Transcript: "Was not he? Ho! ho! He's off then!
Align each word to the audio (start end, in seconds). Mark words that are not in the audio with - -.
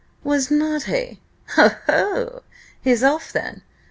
"Was 0.23 0.49
not 0.49 0.85
he? 0.85 1.19
Ho! 1.49 1.75
ho! 1.85 2.41
He's 2.81 3.03
off 3.03 3.31
then! 3.31 3.61